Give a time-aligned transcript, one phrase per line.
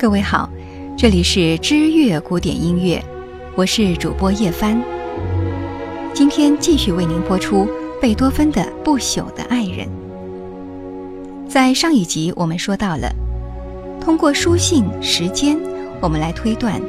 [0.00, 0.48] 各位好，
[0.96, 3.04] 这里是知乐古典音乐，
[3.54, 4.82] 我是主播叶帆。
[6.14, 7.68] 今天继续为您播出
[8.00, 9.86] 贝多芬的《不朽的爱人》。
[11.46, 13.14] 在上一集我们说到了，
[14.00, 15.58] 通过书信时间，
[16.00, 16.80] 我们来推断，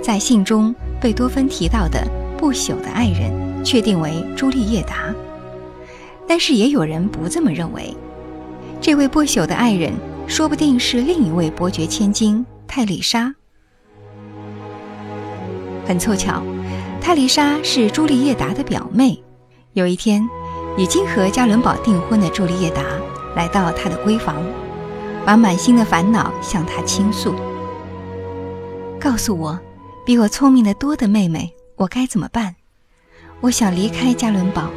[0.00, 2.06] 在信中贝多芬提到的
[2.38, 5.12] 不朽的爱人，确定为朱丽叶达。
[6.24, 7.92] 但是也有人不这么认为，
[8.80, 9.92] 这位不朽的爱人
[10.28, 12.46] 说不定是另一位伯爵千金。
[12.72, 13.34] 泰丽莎，
[15.84, 16.40] 很凑巧，
[17.00, 19.20] 泰丽莎是朱丽叶达的表妹。
[19.72, 20.22] 有一天，
[20.78, 22.84] 已经和加伦堡订婚的朱丽叶达
[23.34, 24.36] 来到他的闺房，
[25.26, 27.34] 把满心的烦恼向他倾诉
[29.02, 29.58] ：“告诉我，
[30.06, 32.54] 比我聪明的多的妹妹，我该怎么办？
[33.40, 34.70] 我想离开加伦堡，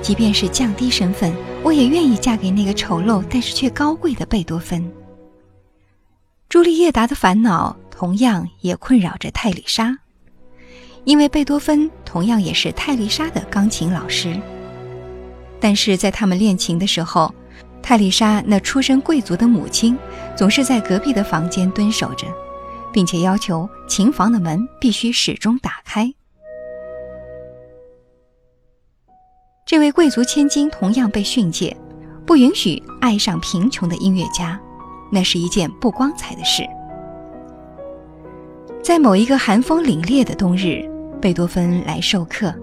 [0.00, 4.88] 即便是降低身份，我也愿意嫁给那个丑陋但是却高贵的贝多芬。”
[6.48, 9.98] 朱丽叶达的烦恼同样也困扰着泰丽莎，
[11.04, 14.38] 因为贝多芬同样也是泰丽莎的钢琴老师。
[15.58, 17.34] 但是在他们练琴的时候，
[17.82, 19.98] 泰丽莎那出身贵族的母亲
[20.36, 22.26] 总是在隔壁的房间蹲守着，
[22.92, 26.12] 并且要求琴房的门必须始终打开。
[29.64, 31.76] 这位贵族千金同样被训诫，
[32.24, 34.60] 不允许爱上贫穷的音乐家。
[35.10, 36.62] 那是一件不光彩的事。
[38.82, 40.88] 在某一个寒风凛冽的冬日，
[41.20, 42.54] 贝多芬来授课，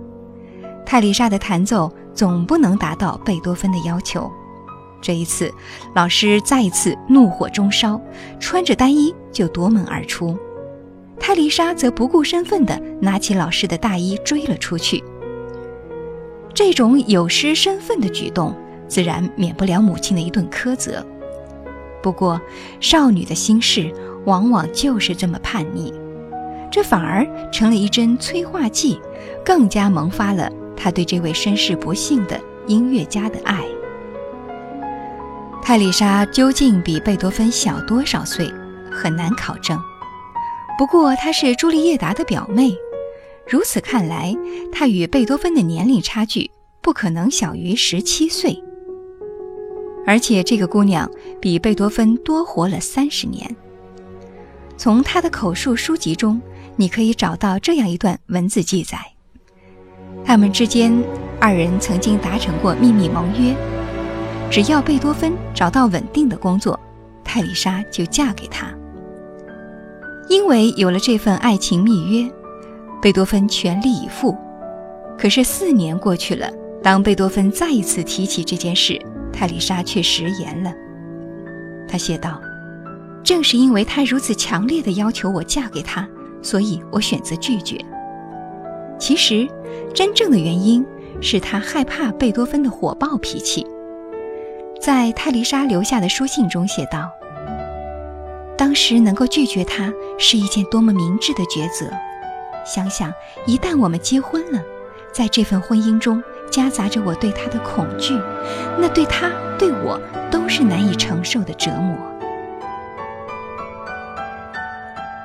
[0.85, 4.31] 泰丽莎的弹奏总不能达到贝多芬的要求。
[5.01, 5.53] 这一次，
[5.93, 7.99] 老师再一次怒火中烧，
[8.39, 10.37] 穿着单衣就夺门而出。
[11.19, 15.03] 泰丽莎则不顾身份地拿起老师的大衣追了出去。
[16.53, 18.55] 这种有失身份的举动，
[18.87, 21.05] 自然免不了母亲的一顿苛责。
[22.03, 22.39] 不过，
[22.81, 23.89] 少女的心事
[24.25, 25.93] 往往就是这么叛逆，
[26.69, 28.99] 这反而成了一针催化剂，
[29.43, 32.37] 更加萌发了她对这位身世不幸的
[32.67, 33.63] 音乐家的爱。
[35.61, 38.51] 泰丽莎究竟比贝多芬小多少岁，
[38.91, 39.79] 很难考证。
[40.77, 42.75] 不过她是朱丽叶达的表妹，
[43.47, 44.35] 如此看来，
[44.73, 48.61] 她与贝多芬的年龄差距不可能小于十七岁。
[50.05, 51.09] 而且这个姑娘
[51.39, 53.55] 比贝多芬多活了三十年。
[54.77, 56.41] 从她的口述书籍中，
[56.75, 58.97] 你可以找到这样一段文字记载：
[60.25, 60.91] 他们之间
[61.39, 63.55] 二人曾经达成过秘密盟约，
[64.49, 66.79] 只要贝多芬找到稳定的工作，
[67.23, 68.67] 泰丽莎就嫁给他。
[70.29, 72.31] 因为有了这份爱情密约，
[73.01, 74.35] 贝多芬全力以赴。
[75.17, 76.49] 可是四年过去了，
[76.81, 78.99] 当贝多芬再一次提起这件事，
[79.43, 80.73] 泰丽莎却食言了。
[81.85, 82.39] 她写道
[83.25, 86.07] ：“正是因为他如此强烈的要求我嫁给他，
[86.41, 87.77] 所以我选择拒绝。
[88.97, 89.45] 其实，
[89.93, 90.85] 真正的原因
[91.19, 93.67] 是他害怕贝多芬的火爆脾气。”
[94.79, 97.11] 在泰丽莎留下的书信中写道
[98.57, 101.91] ：“当时能够拒绝他是一件多么明智的抉择。
[102.65, 103.11] 想想，
[103.45, 104.61] 一旦我们结婚了，
[105.11, 108.13] 在这份婚姻中……”夹杂着我对他的恐惧，
[108.77, 109.99] 那对他对我
[110.29, 111.97] 都是难以承受的折磨。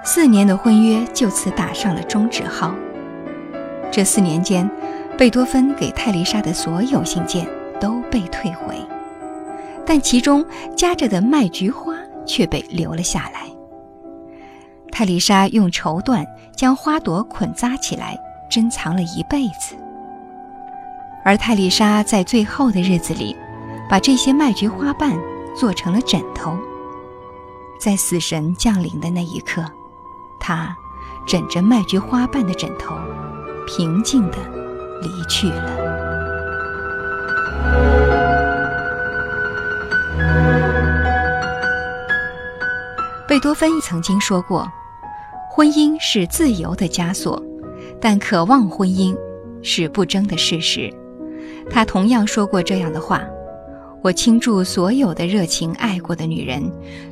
[0.02, 2.74] 四年的婚约就此打上了终止号。
[3.92, 4.70] 这四年间，
[5.18, 7.46] 贝多芬给泰丽莎的所有信件
[7.78, 8.74] 都被退回，
[9.84, 10.42] 但其中
[10.74, 11.92] 夹着的麦菊花
[12.24, 13.42] 却被留了下来。
[14.90, 16.24] 泰丽莎用绸缎
[16.56, 18.18] 将花朵捆扎起来，
[18.50, 19.76] 珍藏了一辈子。
[21.28, 23.36] 而泰丽莎在最后的日子里，
[23.86, 25.14] 把这些麦菊花瓣
[25.54, 26.56] 做成了枕头。
[27.78, 29.62] 在死神降临的那一刻，
[30.40, 30.74] 她
[31.26, 32.96] 枕着麦菊花瓣的枕头，
[33.66, 34.38] 平静地
[35.02, 35.76] 离去了。
[43.28, 44.66] 贝多芬曾经说过
[45.52, 47.38] ：“婚姻是自由的枷锁，
[48.00, 49.14] 但渴望婚姻
[49.62, 50.90] 是不争的事实。”
[51.70, 53.22] 他同样说过这样的话
[54.02, 56.62] ：“我倾注所有的热情爱过的女人，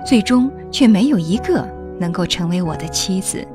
[0.05, 1.69] 最终却没有一个
[2.01, 3.47] 能够成为我的妻子。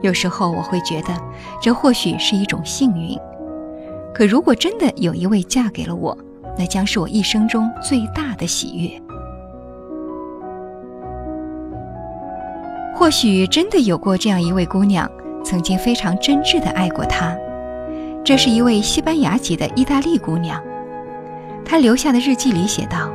[0.00, 1.08] 有时候我会觉得，
[1.60, 3.18] 这或许是一种幸运。
[4.14, 6.16] 可如果真的有一位嫁给了我，
[6.56, 9.02] 那将是我一生中最大的喜悦。
[12.94, 15.08] 或许真的有过这样一位姑娘，
[15.44, 17.36] 曾经非常真挚地爱过他。”
[18.28, 20.62] 这是一位西班牙籍的意大利姑娘，
[21.64, 23.10] 她留下的日记里写道：“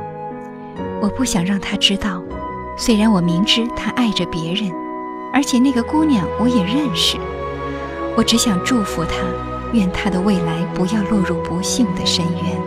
[1.00, 2.20] 我不想让她知道，
[2.76, 4.72] 虽然我明知他爱着别人，
[5.32, 7.16] 而且那个姑娘我也认识，
[8.16, 9.14] 我只想祝福他，
[9.72, 12.60] 愿他的未来不要落入不幸的深渊。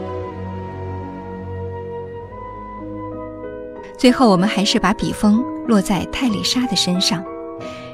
[3.98, 7.22] 最后，我们还是把笔锋落在泰丽莎的身上，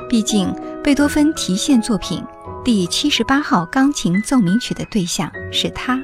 [0.07, 0.53] 毕竟
[0.83, 2.23] 贝多芬题献作品
[2.63, 6.01] 第七十八号钢琴奏鸣曲的对象是他，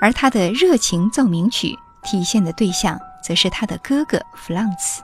[0.00, 2.98] 而他的热情奏鸣曲体现的对象。
[3.24, 5.02] 则是他的哥哥弗朗茨。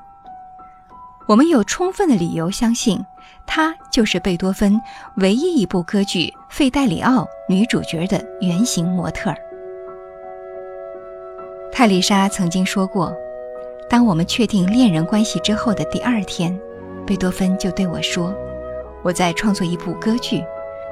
[1.27, 3.03] 我们有充分的理由相信，
[3.47, 4.79] 他就是贝多芬
[5.17, 9.35] 唯一一部歌剧《费戴里奥》女主角的原型模特。
[11.73, 13.11] 泰丽莎曾经说过
[13.89, 16.55] ：“当我们确定恋人关系之后的第二天，
[17.07, 18.35] 贝多芬就对我说，
[19.03, 20.43] 我在创作一部歌剧，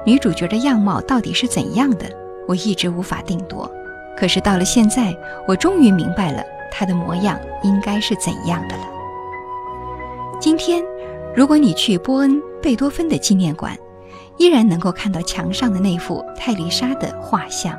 [0.05, 2.05] 女主角的样貌到底是怎样的，
[2.47, 3.69] 我一直无法定夺。
[4.17, 5.15] 可是到了现在，
[5.47, 8.83] 我终于明白了。”她的模样应该是怎样的了？
[10.39, 10.83] 今天，
[11.35, 13.75] 如果你去波恩贝多芬的纪念馆，
[14.37, 17.75] 依然能够看到墙上的那幅泰丽莎的画像。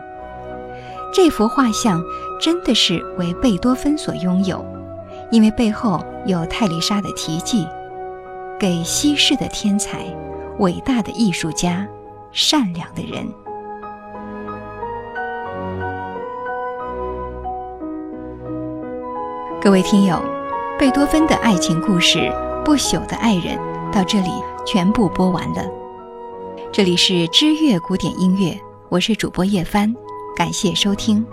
[1.15, 2.03] 这幅画像
[2.41, 4.65] 真的是为贝多芬所拥有，
[5.31, 7.67] 因为背后有泰丽莎的题记
[8.61, 10.05] ：“给稀世的天才、
[10.59, 11.89] 伟大的艺术家、
[12.31, 13.27] 善良的人。”
[19.63, 20.23] 各位听友，
[20.79, 22.19] 贝多芬的爱情故事
[22.63, 23.57] 《不朽的爱人》
[23.91, 24.29] 到这里
[24.67, 25.65] 全部播完了。
[26.71, 28.61] 这里是知乐古典音乐，
[28.91, 29.95] 我是主播叶帆，
[30.37, 31.25] 感谢收听。